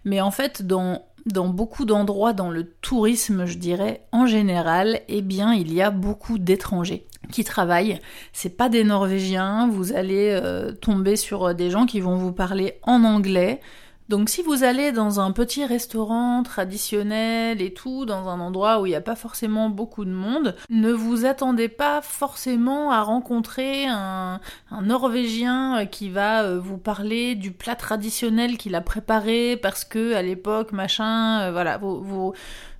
mais 0.05 0.21
en 0.21 0.31
fait 0.31 0.65
dans, 0.65 1.03
dans 1.25 1.47
beaucoup 1.47 1.85
d'endroits 1.85 2.33
dans 2.33 2.49
le 2.49 2.65
tourisme, 2.81 3.45
je 3.45 3.57
dirais, 3.57 4.05
en 4.11 4.25
général, 4.25 5.01
eh 5.07 5.21
bien 5.21 5.53
il 5.53 5.73
y 5.73 5.81
a 5.81 5.91
beaucoup 5.91 6.37
d'étrangers 6.37 7.05
qui 7.31 7.43
travaillent. 7.43 7.99
C'est 8.33 8.57
pas 8.57 8.69
des 8.69 8.83
Norvégiens, 8.83 9.67
vous 9.69 9.93
allez 9.93 10.29
euh, 10.31 10.71
tomber 10.73 11.15
sur 11.15 11.55
des 11.55 11.69
gens 11.69 11.85
qui 11.85 11.99
vont 11.99 12.17
vous 12.17 12.33
parler 12.33 12.79
en 12.83 13.03
anglais, 13.03 13.61
donc 14.09 14.29
si 14.29 14.41
vous 14.41 14.63
allez 14.63 14.91
dans 14.91 15.19
un 15.19 15.31
petit 15.31 15.65
restaurant 15.65 16.43
traditionnel 16.43 17.61
et 17.61 17.73
tout, 17.73 18.05
dans 18.05 18.27
un 18.27 18.39
endroit 18.39 18.81
où 18.81 18.85
il 18.85 18.89
n'y 18.89 18.95
a 18.95 19.01
pas 19.01 19.15
forcément 19.15 19.69
beaucoup 19.69 20.05
de 20.05 20.11
monde, 20.11 20.55
ne 20.69 20.91
vous 20.91 21.25
attendez 21.25 21.69
pas 21.69 22.01
forcément 22.01 22.91
à 22.91 23.01
rencontrer 23.01 23.85
un, 23.87 24.39
Norvégien 24.81 25.85
qui 25.85 26.09
va 26.09 26.43
euh, 26.43 26.59
vous 26.59 26.77
parler 26.77 27.35
du 27.35 27.51
plat 27.51 27.75
traditionnel 27.75 28.57
qu'il 28.57 28.75
a 28.75 28.81
préparé 28.81 29.57
parce 29.57 29.85
que 29.85 30.13
à 30.13 30.21
l'époque 30.21 30.71
machin, 30.71 31.41
euh, 31.41 31.51
voilà, 31.51 31.77
vous, 31.77 32.33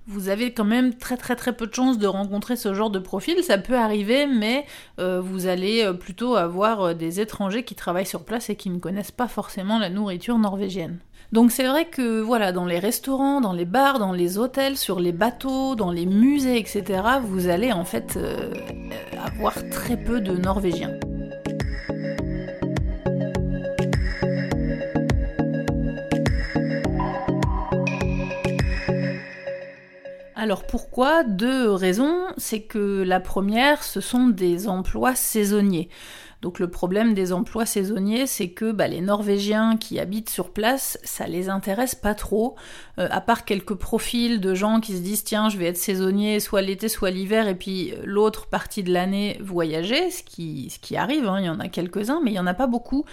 vous 0.06 0.28
avez 0.28 0.52
quand 0.52 0.64
même 0.64 0.94
très 0.94 1.16
très 1.16 1.36
très 1.36 1.56
peu 1.56 1.66
de 1.66 1.74
chances 1.74 1.98
de 1.98 2.06
rencontrer 2.06 2.56
ce 2.56 2.74
genre 2.74 2.90
de 2.90 2.98
profil. 2.98 3.42
Ça 3.42 3.58
peut 3.58 3.76
arriver, 3.76 4.26
mais 4.26 4.66
euh, 4.98 5.20
vous 5.20 5.46
allez 5.46 5.82
euh, 5.82 5.92
plutôt 5.92 6.36
avoir 6.36 6.80
euh, 6.82 6.94
des 6.94 7.20
étrangers 7.20 7.64
qui 7.64 7.74
travaillent 7.74 8.06
sur 8.06 8.24
place 8.24 8.50
et 8.50 8.56
qui 8.56 8.70
ne 8.70 8.78
connaissent 8.78 9.12
pas 9.12 9.28
forcément 9.28 9.78
la 9.78 9.88
nourriture 9.88 10.38
norvégienne. 10.38 10.98
Donc 11.34 11.50
c'est 11.50 11.66
vrai 11.66 11.86
que 11.86 12.20
voilà, 12.20 12.52
dans 12.52 12.64
les 12.64 12.78
restaurants, 12.78 13.40
dans 13.40 13.52
les 13.52 13.64
bars, 13.64 13.98
dans 13.98 14.12
les 14.12 14.38
hôtels, 14.38 14.76
sur 14.76 15.00
les 15.00 15.10
bateaux, 15.10 15.74
dans 15.74 15.90
les 15.90 16.06
musées, 16.06 16.60
etc., 16.60 17.02
vous 17.24 17.48
allez 17.48 17.72
en 17.72 17.84
fait 17.84 18.16
avoir 19.20 19.54
très 19.68 19.96
peu 19.96 20.20
de 20.20 20.36
Norvégiens. 20.36 20.96
Alors 30.36 30.62
pourquoi 30.68 31.24
Deux 31.24 31.72
raisons? 31.72 32.26
C'est 32.36 32.60
que 32.60 33.02
la 33.02 33.18
première, 33.18 33.82
ce 33.82 34.00
sont 34.00 34.28
des 34.28 34.68
emplois 34.68 35.16
saisonniers. 35.16 35.88
Donc 36.42 36.58
le 36.58 36.68
problème 36.68 37.14
des 37.14 37.32
emplois 37.32 37.66
saisonniers, 37.66 38.26
c'est 38.26 38.50
que 38.50 38.72
bah, 38.72 38.88
les 38.88 39.00
Norvégiens 39.00 39.76
qui 39.76 39.98
habitent 39.98 40.30
sur 40.30 40.50
place, 40.50 40.98
ça 41.04 41.26
les 41.26 41.48
intéresse 41.48 41.94
pas 41.94 42.14
trop, 42.14 42.56
euh, 42.98 43.08
à 43.10 43.20
part 43.20 43.44
quelques 43.44 43.74
profils 43.74 44.40
de 44.40 44.54
gens 44.54 44.80
qui 44.80 44.96
se 44.96 45.02
disent 45.02 45.24
tiens 45.24 45.48
je 45.48 45.58
vais 45.58 45.66
être 45.66 45.76
saisonnier 45.76 46.40
soit 46.40 46.62
l'été 46.62 46.88
soit 46.88 47.10
l'hiver 47.10 47.48
et 47.48 47.54
puis 47.54 47.94
l'autre 48.04 48.46
partie 48.46 48.82
de 48.82 48.92
l'année 48.92 49.38
voyager, 49.40 50.10
ce 50.10 50.22
qui, 50.22 50.96
arrive, 50.96 51.26
hein, 51.26 51.38
il 51.40 51.46
y 51.46 51.50
en 51.50 51.60
a 51.60 51.68
quelques-uns, 51.68 52.20
mais 52.22 52.30
il 52.32 52.34
y 52.34 52.38
en 52.38 52.46
a 52.46 52.54
pas 52.54 52.66
beaucoup. 52.66 53.04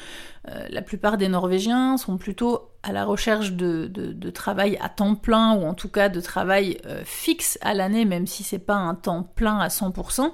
Euh, 0.47 0.65
la 0.69 0.81
plupart 0.81 1.17
des 1.17 1.27
Norvégiens 1.27 1.97
sont 1.97 2.17
plutôt 2.17 2.71
à 2.83 2.91
la 2.91 3.05
recherche 3.05 3.51
de, 3.51 4.29
travail 4.31 4.77
à 4.81 4.89
temps 4.89 5.13
plein 5.13 5.53
ou 5.53 5.65
en 5.65 5.75
tout 5.75 5.89
cas 5.89 6.09
de 6.09 6.19
travail 6.19 6.79
euh, 6.87 7.03
fixe 7.05 7.59
à 7.61 7.73
l'année, 7.73 8.05
même 8.05 8.25
si 8.25 8.43
c'est 8.43 8.59
pas 8.59 8.75
un 8.75 8.95
temps 8.95 9.23
plein 9.23 9.59
à 9.59 9.67
100%, 9.67 10.31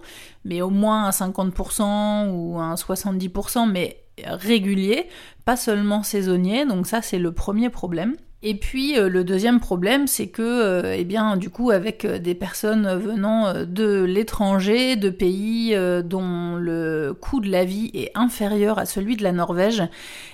mais 0.47 0.61
au 0.61 0.69
moins 0.69 1.05
un 1.05 1.11
50% 1.11 2.29
ou 2.31 2.57
un 2.57 2.73
70%, 2.73 3.69
mais 3.69 4.03
régulier, 4.25 5.07
pas 5.45 5.55
seulement 5.55 6.01
saisonnier. 6.01 6.65
Donc 6.65 6.87
ça 6.87 7.01
c'est 7.01 7.19
le 7.19 7.31
premier 7.31 7.69
problème. 7.69 8.15
Et 8.43 8.53
puis 8.55 8.97
euh, 8.97 9.09
le 9.09 9.23
deuxième 9.23 9.59
problème, 9.59 10.05
c'est 10.05 10.27
que, 10.27 10.41
euh, 10.43 10.95
eh 10.95 11.03
bien, 11.03 11.37
du 11.37 11.49
coup, 11.49 11.71
avec 11.71 12.05
euh, 12.05 12.19
des 12.19 12.35
personnes 12.35 12.87
venant 12.95 13.65
de 13.65 14.03
l'étranger, 14.03 14.95
de 14.95 15.09
pays 15.09 15.75
dont 16.05 16.55
le 16.55 17.13
coût 17.19 17.39
de 17.39 17.49
la 17.49 17.65
vie 17.65 17.89
est 17.93 18.11
inférieur 18.15 18.77
à 18.77 18.85
celui 18.85 19.17
de 19.17 19.23
la 19.23 19.31
Norvège, 19.31 19.83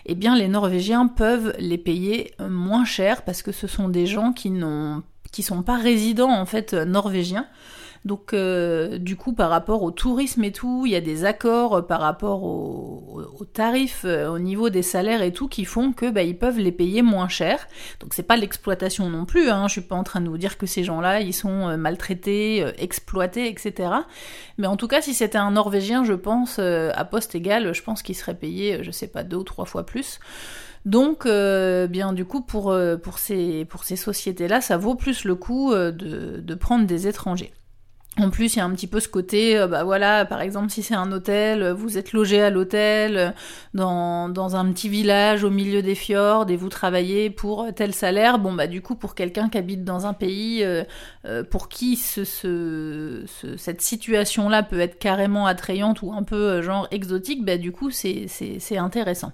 eh 0.06 0.16
bien, 0.16 0.36
les 0.36 0.48
Norvégiens 0.48 1.08
peuvent 1.08 1.54
les 1.60 1.78
payer 1.78 2.32
moins 2.50 2.86
cher 2.86 3.24
parce 3.24 3.42
que 3.42 3.52
ce 3.52 3.68
sont 3.68 3.88
des 3.88 4.06
gens 4.06 4.34
qui 4.34 4.50
n'ont, 4.50 5.02
qui 5.32 5.44
sont 5.44 5.64
pas 5.64 5.78
résidents 5.78 6.32
en 6.32 6.46
fait 6.46 6.74
norvégiens. 6.74 7.48
Donc 8.06 8.34
euh, 8.34 8.98
du 8.98 9.16
coup 9.16 9.32
par 9.32 9.50
rapport 9.50 9.82
au 9.84 9.92
tourisme 9.92 10.44
et 10.44 10.52
tout, 10.52 10.86
il 10.86 10.92
y 10.92 10.96
a 10.96 11.02
des 11.02 11.24
accords 11.24 11.76
euh, 11.76 11.82
par 11.82 12.02
rapport 12.02 12.44
aux, 12.44 13.46
tarifs, 13.54 14.04
euh, 14.04 14.28
au 14.28 14.40
niveau 14.40 14.70
des 14.70 14.82
salaires 14.82 15.22
et 15.22 15.32
tout 15.32 15.48
qui 15.48 15.64
font 15.64 15.94
que 15.94 16.10
bah, 16.10 16.24
ils 16.24 16.38
peuvent 16.38 16.60
les 16.60 16.74
payer 16.74 17.02
moins 17.02 17.30
cher. 17.30 17.68
Donc 18.02 18.14
c'est 18.14 18.24
pas 18.24 18.36
l'exploitation 18.36 19.10
non 19.10 19.26
plus, 19.26 19.50
hein. 19.50 19.68
je 19.68 19.74
suis 19.74 19.82
pas 19.82 19.96
en 19.96 20.04
train 20.04 20.20
de 20.20 20.28
vous 20.28 20.38
dire 20.38 20.58
que 20.58 20.66
ces 20.66 20.84
gens-là 20.84 21.22
ils 21.22 21.34
sont 21.34 21.78
maltraités, 21.78 22.66
exploités, 22.78 23.48
etc. 23.48 23.90
Mais 24.58 24.68
en 24.68 24.76
tout 24.76 24.88
cas 24.88 25.02
si 25.02 25.14
c'était 25.14 25.38
un 25.38 25.52
Norvégien, 25.52 26.04
je 26.04 26.14
pense 26.14 26.60
à 26.60 27.06
poste 27.06 27.36
égal, 27.36 27.74
je 27.74 27.84
pense 27.84 28.02
qu'il 28.02 28.16
serait 28.16 28.36
payé, 28.36 28.84
je 28.84 28.92
sais 28.92 29.08
pas 29.08 29.24
deux 29.24 29.38
ou 29.38 29.44
trois 29.44 29.66
fois 29.66 29.86
plus. 29.86 30.20
Donc, 30.86 31.26
bien 31.26 32.12
du 32.12 32.26
coup, 32.26 32.42
pour, 32.42 32.74
ces, 33.18 33.66
sociétés-là, 33.96 34.60
ça 34.62 34.78
vaut 34.78 34.96
plus 34.96 35.24
le 35.24 35.36
coup 35.36 35.74
de 35.74 36.56
prendre 36.56 36.86
des 36.86 37.08
étrangers. 37.08 37.54
En 38.20 38.30
plus, 38.30 38.56
il 38.56 38.60
y 38.60 38.62
a 38.62 38.66
un 38.66 38.70
petit 38.70 38.86
peu 38.86 39.00
ce 39.00 39.08
côté, 39.08 39.58
euh, 39.58 39.66
bah 39.66 39.84
voilà, 39.84 40.24
par 40.26 40.42
exemple, 40.42 40.70
si 40.70 40.84
c'est 40.84 40.94
un 40.94 41.12
hôtel, 41.12 41.64
euh, 41.64 41.74
vous 41.74 41.98
êtes 41.98 42.14
logé 42.14 42.40
à 42.44 42.52
l'hôtel 42.52 43.18
euh, 43.18 43.30
dans, 43.74 44.30
dans 44.30 44.56
un 44.56 44.72
petit 44.72 44.88
village 44.88 45.44
au 45.44 45.50
milieu 45.50 45.82
des 45.82 45.96
fjords 45.96 46.48
et 46.52 46.56
vous 46.56 46.70
travaillez 46.70 47.32
pour 47.32 47.74
tel 47.74 47.92
salaire. 47.92 48.38
Bon, 48.38 48.54
bah 48.54 48.68
du 48.68 48.84
coup, 48.84 48.94
pour 48.94 49.16
quelqu'un 49.16 49.50
qui 49.50 49.58
habite 49.58 49.84
dans 49.84 50.06
un 50.06 50.14
pays 50.14 50.64
pour 51.50 51.70
qui 51.70 51.96
ce, 51.96 52.24
ce, 52.24 53.24
cette 53.58 53.82
situation-là 53.82 54.62
peut 54.62 54.80
être 54.80 55.00
carrément 55.00 55.48
attrayante 55.48 56.04
ou 56.04 56.14
un 56.14 56.22
peu 56.24 56.62
genre 56.62 56.88
exotique, 56.92 57.44
bah 57.44 57.58
du 57.58 57.72
coup, 57.72 57.90
c'est 57.90 58.28
intéressant. 58.78 59.32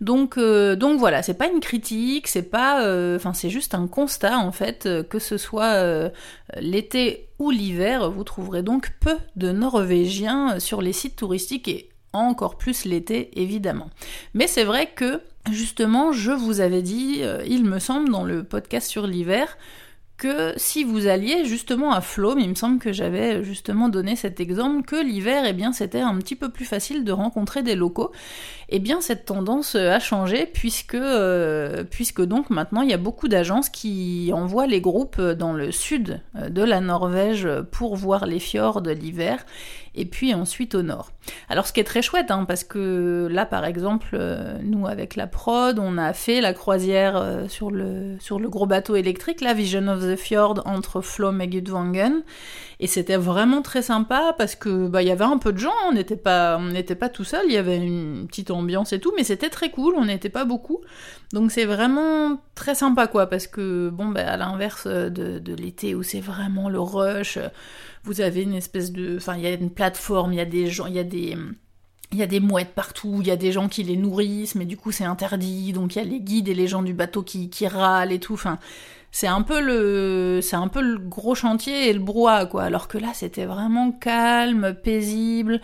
Donc, 0.00 0.38
donc 0.38 0.98
voilà, 1.00 1.22
c'est 1.22 1.34
pas 1.34 1.48
une 1.48 1.60
critique, 1.60 2.28
c'est 2.28 2.42
pas, 2.42 2.86
enfin, 3.16 3.32
c'est 3.32 3.50
juste 3.50 3.74
un 3.74 3.88
constat 3.88 4.38
en 4.38 4.52
fait 4.52 4.88
que 5.08 5.18
ce 5.18 5.38
soit 5.38 6.10
l'été 6.60 7.28
l'hiver, 7.50 8.10
vous 8.10 8.24
trouverez 8.24 8.62
donc 8.62 8.92
peu 9.00 9.16
de 9.36 9.50
Norvégiens 9.50 10.60
sur 10.60 10.82
les 10.82 10.92
sites 10.92 11.16
touristiques 11.16 11.68
et 11.68 11.88
encore 12.12 12.56
plus 12.56 12.84
l'été 12.84 13.30
évidemment. 13.40 13.90
Mais 14.34 14.46
c'est 14.46 14.64
vrai 14.64 14.90
que 14.94 15.22
justement, 15.50 16.12
je 16.12 16.30
vous 16.30 16.60
avais 16.60 16.82
dit, 16.82 17.18
euh, 17.22 17.42
il 17.46 17.64
me 17.64 17.78
semble, 17.78 18.10
dans 18.10 18.24
le 18.24 18.44
podcast 18.44 18.88
sur 18.88 19.06
l'hiver, 19.06 19.56
que 20.22 20.52
si 20.56 20.84
vous 20.84 21.08
alliez 21.08 21.44
justement 21.46 21.90
à 21.90 22.00
Flom, 22.00 22.38
il 22.38 22.48
me 22.48 22.54
semble 22.54 22.78
que 22.78 22.92
j'avais 22.92 23.42
justement 23.42 23.88
donné 23.88 24.14
cet 24.14 24.38
exemple, 24.38 24.86
que 24.86 24.94
l'hiver, 24.94 25.42
eh 25.44 25.52
bien, 25.52 25.72
c'était 25.72 26.00
un 26.00 26.16
petit 26.18 26.36
peu 26.36 26.48
plus 26.48 26.64
facile 26.64 27.02
de 27.02 27.10
rencontrer 27.10 27.64
des 27.64 27.74
locaux. 27.74 28.12
Eh 28.68 28.78
bien, 28.78 29.00
cette 29.00 29.24
tendance 29.24 29.74
a 29.74 29.98
changé 29.98 30.46
puisque, 30.46 30.94
euh, 30.94 31.82
puisque 31.82 32.22
donc 32.22 32.50
maintenant 32.50 32.82
il 32.82 32.90
y 32.90 32.94
a 32.94 32.98
beaucoup 32.98 33.26
d'agences 33.26 33.68
qui 33.68 34.30
envoient 34.32 34.68
les 34.68 34.80
groupes 34.80 35.20
dans 35.20 35.52
le 35.52 35.72
sud 35.72 36.20
de 36.48 36.62
la 36.62 36.80
Norvège 36.80 37.48
pour 37.72 37.96
voir 37.96 38.24
les 38.24 38.38
fjords 38.38 38.80
l'hiver 38.92 39.44
et 39.94 40.04
puis 40.06 40.34
ensuite 40.34 40.74
au 40.74 40.82
nord. 40.82 41.12
Alors 41.48 41.66
ce 41.66 41.72
qui 41.72 41.80
est 41.80 41.84
très 41.84 42.02
chouette, 42.02 42.30
hein, 42.30 42.44
parce 42.46 42.64
que 42.64 43.28
là 43.30 43.46
par 43.46 43.64
exemple, 43.64 44.10
euh, 44.14 44.56
nous 44.62 44.86
avec 44.86 45.16
la 45.16 45.26
prod, 45.26 45.78
on 45.78 45.98
a 45.98 46.12
fait 46.12 46.40
la 46.40 46.52
croisière 46.52 47.16
euh, 47.16 47.48
sur, 47.48 47.70
le, 47.70 48.16
sur 48.18 48.38
le 48.38 48.48
gros 48.48 48.66
bateau 48.66 48.96
électrique, 48.96 49.40
la 49.40 49.54
Vision 49.54 49.86
of 49.88 50.00
the 50.00 50.16
Fjord 50.16 50.62
entre 50.64 51.00
Flom 51.00 51.40
et 51.40 51.48
Gudvangen, 51.48 52.22
et 52.80 52.86
c'était 52.86 53.16
vraiment 53.16 53.62
très 53.62 53.82
sympa 53.82 54.34
parce 54.36 54.56
que 54.56 54.88
bah 54.88 55.02
y 55.02 55.10
avait 55.10 55.24
un 55.24 55.38
peu 55.38 55.52
de 55.52 55.58
gens, 55.58 55.70
on 55.88 55.92
n'était 55.92 56.16
pas 56.16 56.58
n'était 56.58 56.94
pas 56.94 57.08
tout 57.08 57.24
seul, 57.24 57.42
il 57.46 57.52
y 57.52 57.58
avait 57.58 57.76
une 57.76 58.26
petite 58.26 58.50
ambiance 58.50 58.92
et 58.92 58.98
tout, 58.98 59.12
mais 59.16 59.24
c'était 59.24 59.50
très 59.50 59.70
cool, 59.70 59.94
on 59.96 60.06
n'était 60.06 60.30
pas 60.30 60.44
beaucoup, 60.44 60.80
donc 61.32 61.52
c'est 61.52 61.66
vraiment 61.66 62.40
très 62.54 62.74
sympa 62.74 63.06
quoi, 63.06 63.26
parce 63.26 63.46
que 63.46 63.90
bon 63.90 64.06
bah 64.06 64.26
à 64.26 64.36
l'inverse 64.36 64.86
de, 64.86 65.38
de 65.38 65.54
l'été 65.54 65.94
où 65.94 66.02
c'est 66.02 66.20
vraiment 66.20 66.68
le 66.68 66.80
rush 66.80 67.38
vous 68.04 68.20
avez 68.20 68.42
une 68.42 68.54
espèce 68.54 68.92
de... 68.92 69.16
Enfin, 69.16 69.36
il 69.36 69.42
y 69.42 69.46
a 69.46 69.52
une 69.52 69.70
plateforme, 69.70 70.32
il 70.32 70.36
y 70.36 70.40
a 70.40 70.44
des 70.44 70.66
gens, 70.68 70.86
il 70.86 70.94
y 70.94 70.98
a 70.98 71.04
des... 71.04 71.36
Il 72.10 72.18
y 72.18 72.22
a 72.22 72.26
des 72.26 72.40
mouettes 72.40 72.74
partout, 72.74 73.18
il 73.20 73.26
y 73.26 73.30
a 73.30 73.36
des 73.36 73.52
gens 73.52 73.70
qui 73.70 73.82
les 73.84 73.96
nourrissent, 73.96 74.54
mais 74.54 74.66
du 74.66 74.76
coup 74.76 74.92
c'est 74.92 75.04
interdit, 75.04 75.72
donc 75.72 75.96
il 75.96 75.98
y 75.98 76.02
a 76.02 76.04
les 76.04 76.20
guides 76.20 76.48
et 76.48 76.54
les 76.54 76.66
gens 76.66 76.82
du 76.82 76.92
bateau 76.92 77.22
qui, 77.22 77.48
qui 77.48 77.66
râlent 77.66 78.12
et 78.12 78.20
tout. 78.20 78.34
Enfin, 78.34 78.58
c'est 79.12 79.26
un 79.26 79.42
peu 79.42 79.60
le 79.60 80.40
c'est 80.42 80.56
un 80.56 80.68
peu 80.68 80.80
le 80.80 80.98
gros 80.98 81.34
chantier 81.34 81.90
et 81.90 81.92
le 81.92 82.00
brouhaha 82.00 82.46
quoi. 82.46 82.64
Alors 82.64 82.88
que 82.88 82.96
là 82.96 83.08
c'était 83.12 83.44
vraiment 83.44 83.92
calme 83.92 84.74
paisible. 84.74 85.60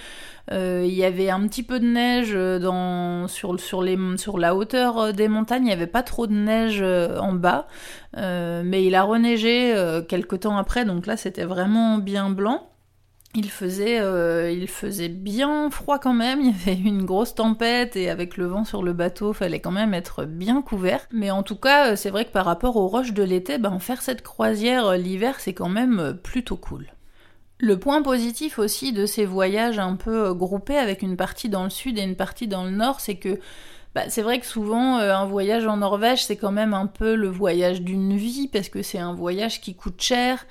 Euh, 0.53 0.85
il 0.87 0.95
y 0.95 1.05
avait 1.05 1.31
un 1.31 1.41
petit 1.49 1.63
peu 1.63 1.81
de 1.81 1.87
neige 1.87 2.33
dans 2.35 3.27
sur 3.27 3.59
sur 3.59 3.83
les 3.83 3.99
sur 4.19 4.39
la 4.39 4.55
hauteur 4.55 4.99
euh, 4.99 5.13
des 5.13 5.29
montagnes. 5.29 5.67
Il 5.67 5.71
y 5.71 5.73
avait 5.73 5.87
pas 5.87 6.03
trop 6.03 6.27
de 6.27 6.35
neige 6.35 6.81
euh, 6.83 7.19
en 7.19 7.33
bas. 7.33 7.67
Mais 8.15 8.85
il 8.85 8.95
a 8.95 9.03
reneigé 9.03 9.75
quelques 10.09 10.41
temps 10.41 10.59
après. 10.59 10.85
Donc 10.85 11.07
là 11.07 11.17
c'était 11.17 11.45
vraiment 11.45 11.99
bien 11.99 12.31
blanc 12.31 12.69
il 13.39 13.51
faisait, 13.51 14.01
euh, 14.01 14.51
il 14.51 14.67
faisait 14.67 15.09
bien 15.09 15.71
froid 15.71 15.99
quand 15.99 16.13
même, 16.13 16.41
il 16.43 16.49
y 16.49 16.51
avait 16.51 16.79
une 16.79 17.05
grosse 17.05 17.35
tempête 17.35 17.97
et 17.97 18.11
avec 18.11 18.37
le 18.37 18.47
vent 18.47 18.65
sur 18.65 18.83
le 18.83 18.93
bateau, 18.93 19.33
fallait 19.33 19.61
quand 19.61 19.71
même 19.71 19.95
être 19.95 20.25
bien 20.25 20.61
couvert. 20.61 21.07
Mais 21.13 21.31
en 21.31 21.43
tout 21.43 21.57
cas, 21.57 21.93
euh, 21.93 21.97
c'est 21.97 22.11
vrai 22.11 22.25
que 22.25 22.33
par 22.33 22.45
rapport 22.45 22.77
aux 22.77 22.89
roches 22.89 23.13
de 23.13 23.23
l'été, 23.23 23.59
ben, 23.59 23.79
faire 23.79 24.03
cette 24.03 24.23
croisière 24.23 24.87
euh, 24.87 24.97
l'hiver, 24.97 25.37
c'est 25.39 25.55
quand 25.55 25.69
même 25.69 26.19
plutôt 26.23 26.57
cool. 26.57 26.87
Le 27.61 27.79
point 27.79 28.03
positif 28.03 28.59
aussi 28.59 28.93
de 28.93 29.07
ces 29.07 29.25
voyages 29.25 29.79
un 29.79 29.97
peu 29.97 30.33
groupés 30.35 30.77
avec 30.77 31.03
une 31.03 31.17
partie 31.17 31.49
dans 31.49 31.65
le 31.65 31.71
sud 31.71 31.99
et 31.99 32.03
une 32.03 32.17
partie 32.17 32.47
dans 32.47 32.65
le 32.65 32.71
nord, 32.71 33.01
c'est 33.01 33.17
que 33.17 33.41
bah, 33.99 34.05
c'est 34.11 34.23
vrai 34.23 34.39
que 34.39 34.47
souvent, 34.47 35.01
euh, 35.01 35.13
un 35.13 35.25
voyage 35.25 35.67
en 35.67 35.79
Norvège, 35.79 36.25
c'est 36.25 36.37
quand 36.37 36.53
même 36.53 36.73
un 36.73 36.87
peu 36.87 37.17
le 37.17 37.27
voyage 37.27 37.83
d'une 37.83 38.17
vie, 38.17 38.47
parce 38.47 38.69
que 38.69 38.81
c'est 38.81 39.01
un 39.01 39.13
voyage 39.13 39.61
qui 39.61 39.75
coûte 39.75 40.01
cher. 40.01 40.47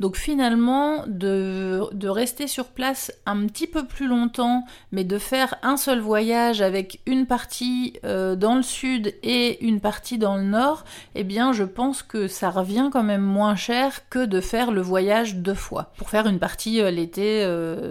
Donc 0.00 0.16
finalement, 0.16 1.04
de, 1.06 1.88
rester 2.06 2.46
sur 2.46 2.66
place 2.66 3.10
un 3.24 3.46
petit 3.46 3.66
peu 3.66 3.86
plus 3.86 4.06
longtemps, 4.06 4.64
mais 4.92 5.04
de 5.04 5.16
faire 5.16 5.54
un 5.62 5.78
seul 5.78 6.00
voyage 6.00 6.60
avec 6.60 7.00
une 7.06 7.24
partie 7.24 7.94
euh, 8.04 8.36
dans 8.36 8.54
le 8.54 8.62
sud 8.62 9.14
et 9.22 9.64
une 9.64 9.80
partie 9.80 10.18
dans 10.18 10.36
le 10.36 10.42
nord, 10.42 10.84
eh 11.14 11.24
bien 11.24 11.52
je 11.52 11.64
pense 11.64 12.02
que 12.02 12.28
ça 12.28 12.50
revient 12.50 12.90
quand 12.92 13.02
même 13.02 13.22
moins 13.22 13.56
cher 13.56 14.08
que 14.10 14.24
de 14.26 14.40
faire 14.40 14.72
le 14.72 14.80
voyage 14.82 15.36
deux 15.36 15.54
fois. 15.54 15.92
Pour 15.96 16.10
faire 16.10 16.26
une 16.26 16.38
partie 16.38 16.80
euh, 16.82 16.90
l'été 16.90 17.44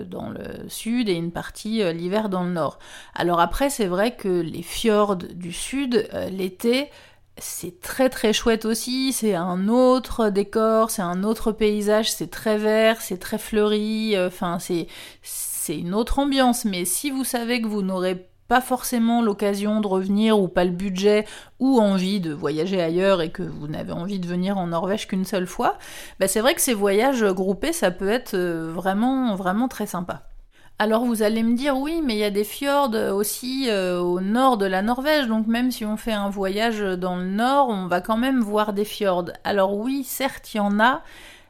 dans 0.09 0.29
le 0.29 0.67
sud 0.67 1.09
et 1.09 1.13
une 1.13 1.31
partie 1.31 1.83
l'hiver 1.93 2.29
dans 2.29 2.43
le 2.43 2.51
nord. 2.51 2.77
Alors 3.15 3.39
après, 3.39 3.69
c'est 3.69 3.87
vrai 3.87 4.15
que 4.15 4.27
les 4.27 4.63
fjords 4.63 4.98
du 5.15 5.53
sud, 5.53 6.07
euh, 6.13 6.29
l'été, 6.29 6.89
c'est 7.37 7.79
très 7.81 8.09
très 8.09 8.33
chouette 8.33 8.65
aussi, 8.65 9.13
c'est 9.13 9.35
un 9.35 9.67
autre 9.67 10.29
décor, 10.29 10.91
c'est 10.91 11.01
un 11.01 11.23
autre 11.23 11.51
paysage, 11.51 12.11
c'est 12.11 12.29
très 12.29 12.57
vert, 12.57 13.01
c'est 13.01 13.17
très 13.17 13.37
fleuri, 13.37 14.15
euh, 14.15 14.27
enfin 14.27 14.59
c'est 14.59 14.87
c'est 15.21 15.77
une 15.77 15.93
autre 15.93 16.19
ambiance, 16.19 16.65
mais 16.65 16.85
si 16.85 17.11
vous 17.11 17.23
savez 17.23 17.61
que 17.61 17.67
vous 17.67 17.81
n'aurez 17.81 18.27
pas 18.47 18.61
forcément 18.61 19.21
l'occasion 19.21 19.79
de 19.79 19.87
revenir 19.87 20.39
ou 20.39 20.47
pas 20.47 20.65
le 20.65 20.71
budget 20.71 21.25
ou 21.59 21.79
envie 21.79 22.19
de 22.19 22.33
voyager 22.33 22.81
ailleurs 22.81 23.21
et 23.21 23.29
que 23.29 23.43
vous 23.43 23.67
n'avez 23.67 23.91
envie 23.91 24.19
de 24.19 24.27
venir 24.27 24.57
en 24.57 24.67
Norvège 24.67 25.07
qu'une 25.07 25.25
seule 25.25 25.45
fois, 25.47 25.77
bah 26.19 26.27
c'est 26.27 26.41
vrai 26.41 26.55
que 26.55 26.61
ces 26.61 26.73
voyages 26.73 27.23
groupés 27.23 27.73
ça 27.73 27.91
peut 27.91 28.09
être 28.09 28.33
euh, 28.33 28.71
vraiment 28.73 29.35
vraiment 29.35 29.67
très 29.67 29.85
sympa. 29.85 30.23
Alors 30.81 31.03
vous 31.03 31.23
allez 31.23 31.43
me 31.43 31.55
dire 31.55 31.77
oui, 31.77 32.01
mais 32.01 32.13
il 32.13 32.19
y 32.19 32.23
a 32.23 32.29
des 32.31 32.45
fjords 32.45 32.95
aussi 33.13 33.65
euh, 33.67 33.99
au 33.99 34.21
nord 34.21 34.57
de 34.57 34.65
la 34.65 34.81
Norvège, 34.81 35.27
donc 35.27 35.45
même 35.45 35.71
si 35.71 35.83
on 35.83 35.97
fait 35.97 36.13
un 36.13 36.29
voyage 36.29 36.79
dans 36.79 37.17
le 37.17 37.25
nord, 37.25 37.67
on 37.67 37.87
va 37.87 37.99
quand 37.99 38.15
même 38.15 38.39
voir 38.39 38.71
des 38.71 38.85
fjords. 38.85 39.25
Alors 39.43 39.75
oui, 39.75 40.05
certes, 40.05 40.53
il 40.53 40.57
y 40.57 40.59
en 40.61 40.79
a, 40.79 41.01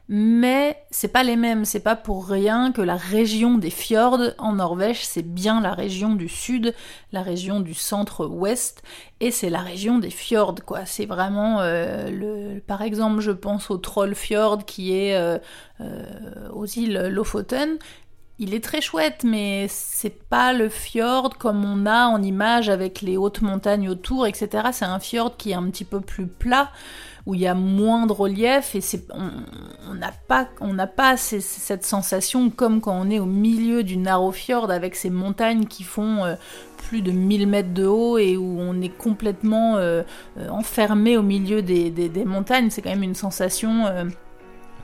mais 0.08 0.82
c'est 0.90 1.12
pas 1.12 1.22
les 1.22 1.36
mêmes, 1.36 1.64
c'est 1.64 1.78
pas 1.78 1.94
pour 1.94 2.26
rien 2.26 2.72
que 2.72 2.82
la 2.82 2.96
région 2.96 3.56
des 3.56 3.70
fjords 3.70 4.32
en 4.38 4.54
Norvège, 4.54 5.06
c'est 5.06 5.22
bien 5.22 5.60
la 5.60 5.74
région 5.74 6.16
du 6.16 6.28
sud, 6.28 6.74
la 7.12 7.22
région 7.22 7.60
du 7.60 7.74
centre-ouest, 7.74 8.82
et 9.20 9.30
c'est 9.30 9.50
la 9.50 9.60
région 9.60 10.00
des 10.00 10.10
fjords, 10.10 10.56
quoi. 10.66 10.86
C'est 10.86 11.06
vraiment 11.06 11.60
euh, 11.60 12.10
le, 12.10 12.58
par 12.58 12.82
exemple, 12.82 13.20
je 13.20 13.30
pense 13.30 13.70
au 13.70 13.78
Trollfjord 13.78 14.64
qui 14.64 14.92
est 14.92 15.14
euh, 15.14 15.38
aux 16.52 16.66
îles 16.66 17.06
Lofoten, 17.12 17.78
il 18.40 18.54
est 18.54 18.64
très 18.64 18.80
chouette, 18.80 19.22
mais 19.22 19.66
c'est 19.68 20.24
pas 20.28 20.54
le 20.54 20.70
fjord 20.70 21.36
comme 21.36 21.62
on 21.62 21.84
a 21.84 22.06
en 22.06 22.22
image 22.22 22.70
avec 22.70 23.02
les 23.02 23.18
hautes 23.18 23.42
montagnes 23.42 23.90
autour, 23.90 24.26
etc. 24.26 24.68
C'est 24.72 24.86
un 24.86 24.98
fjord 24.98 25.36
qui 25.36 25.50
est 25.50 25.54
un 25.54 25.64
petit 25.64 25.84
peu 25.84 26.00
plus 26.00 26.26
plat, 26.26 26.70
où 27.26 27.34
il 27.34 27.42
y 27.42 27.46
a 27.46 27.52
moins 27.52 28.06
de 28.06 28.12
relief, 28.12 28.74
et 28.74 28.80
c'est, 28.80 29.04
on 29.12 29.94
n'a 29.94 30.10
pas, 30.26 30.48
on 30.62 30.72
n'a 30.72 30.86
pas 30.86 31.18
cette 31.18 31.84
sensation 31.84 32.48
comme 32.48 32.80
quand 32.80 32.98
on 32.98 33.10
est 33.10 33.18
au 33.18 33.26
milieu 33.26 33.82
du 33.82 33.98
narrow 33.98 34.32
fjord 34.32 34.70
avec 34.70 34.96
ces 34.96 35.10
montagnes 35.10 35.66
qui 35.66 35.82
font 35.82 36.24
euh, 36.24 36.34
plus 36.78 37.02
de 37.02 37.12
1000 37.12 37.46
mètres 37.46 37.74
de 37.74 37.84
haut 37.84 38.16
et 38.16 38.38
où 38.38 38.58
on 38.58 38.80
est 38.80 38.88
complètement 38.88 39.76
euh, 39.76 40.02
euh, 40.38 40.48
enfermé 40.48 41.18
au 41.18 41.22
milieu 41.22 41.60
des, 41.60 42.10
montagnes. 42.24 42.70
C'est 42.70 42.80
quand 42.80 42.88
même 42.88 43.02
une 43.02 43.14
sensation 43.14 43.84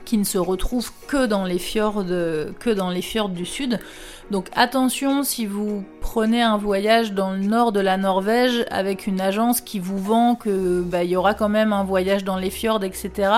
qui 0.07 0.17
ne 0.17 0.23
se 0.23 0.37
retrouve 0.37 0.89
que 1.07 1.25
dans 1.25 1.43
les 1.43 1.59
fjords, 1.59 2.05
que 2.05 2.69
dans 2.69 2.89
les 2.89 3.01
fjords 3.01 3.27
du 3.27 3.45
sud. 3.45 3.77
Donc 4.31 4.47
attention 4.55 5.23
si 5.23 5.45
vous 5.45 5.83
prenez 5.99 6.41
un 6.41 6.55
voyage 6.55 7.11
dans 7.11 7.31
le 7.31 7.39
nord 7.39 7.73
de 7.73 7.81
la 7.81 7.97
Norvège 7.97 8.65
avec 8.71 9.05
une 9.05 9.19
agence 9.19 9.59
qui 9.59 9.79
vous 9.79 9.99
vend 9.99 10.35
que 10.35 10.81
bah, 10.81 11.03
il 11.03 11.09
y 11.09 11.17
aura 11.17 11.33
quand 11.33 11.49
même 11.49 11.73
un 11.73 11.83
voyage 11.83 12.23
dans 12.23 12.37
les 12.37 12.49
fjords, 12.49 12.85
etc. 12.85 13.31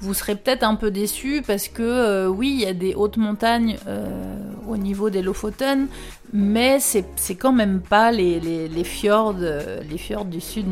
Vous 0.00 0.14
serez 0.14 0.34
peut-être 0.34 0.64
un 0.64 0.74
peu 0.74 0.90
déçu 0.90 1.44
parce 1.46 1.68
que 1.68 1.82
euh, 1.84 2.26
oui, 2.26 2.50
il 2.54 2.60
y 2.62 2.66
a 2.66 2.74
des 2.74 2.96
hautes 2.96 3.16
montagnes 3.16 3.76
euh, 3.86 4.36
au 4.68 4.76
niveau 4.76 5.10
des 5.10 5.22
Lofoten, 5.22 5.86
mais 6.32 6.80
c'est 6.80 7.36
quand 7.36 7.52
même 7.52 7.80
pas 7.80 8.10
les, 8.10 8.40
les, 8.40 8.66
les 8.66 8.84
fjords 8.84 9.34
du 9.34 10.40
sud 10.40 10.66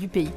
du 0.00 0.08
pays. 0.08 0.30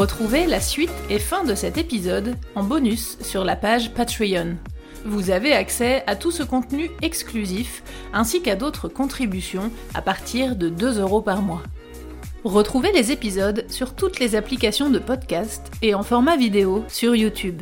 Retrouvez 0.00 0.46
la 0.46 0.62
suite 0.62 0.88
et 1.10 1.18
fin 1.18 1.44
de 1.44 1.54
cet 1.54 1.76
épisode 1.76 2.34
en 2.54 2.62
bonus 2.62 3.18
sur 3.20 3.44
la 3.44 3.54
page 3.54 3.92
Patreon. 3.92 4.56
Vous 5.04 5.28
avez 5.28 5.52
accès 5.52 6.04
à 6.06 6.16
tout 6.16 6.30
ce 6.30 6.42
contenu 6.42 6.90
exclusif 7.02 7.82
ainsi 8.14 8.40
qu'à 8.40 8.56
d'autres 8.56 8.88
contributions 8.88 9.70
à 9.92 10.00
partir 10.00 10.56
de 10.56 10.70
2 10.70 11.00
euros 11.00 11.20
par 11.20 11.42
mois. 11.42 11.62
Retrouvez 12.44 12.92
les 12.92 13.12
épisodes 13.12 13.66
sur 13.68 13.94
toutes 13.94 14.20
les 14.20 14.36
applications 14.36 14.88
de 14.88 14.98
podcast 14.98 15.70
et 15.82 15.92
en 15.92 16.02
format 16.02 16.38
vidéo 16.38 16.82
sur 16.88 17.14
YouTube. 17.14 17.60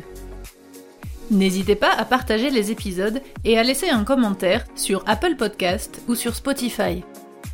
N'hésitez 1.31 1.75
pas 1.75 1.91
à 1.91 2.05
partager 2.05 2.51
les 2.51 2.71
épisodes 2.71 3.21
et 3.43 3.59
à 3.59 3.63
laisser 3.63 3.89
un 3.89 4.05
commentaire 4.05 4.63
sur 4.75 5.03
Apple 5.07 5.35
Podcast 5.35 6.01
ou 6.07 6.15
sur 6.15 6.35
Spotify. 6.35 7.03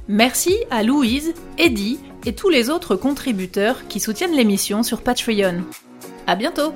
Merci 0.07 0.55
à 0.69 0.83
Louise, 0.83 1.33
Eddie 1.57 1.97
et 2.25 2.33
tous 2.33 2.49
les 2.49 2.69
autres 2.69 2.95
contributeurs 2.95 3.87
qui 3.87 3.99
soutiennent 3.99 4.35
l'émission 4.35 4.83
sur 4.83 5.01
Patreon. 5.01 5.63
À 6.27 6.35
bientôt! 6.35 6.73